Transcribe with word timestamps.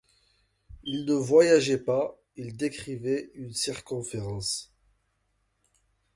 Il 0.83 1.05
ne 1.05 1.13
voyageait 1.13 1.77
pas, 1.77 2.17
il 2.35 2.57
décrivait 2.57 3.29
une 3.35 3.53
circonférence. 3.53 4.73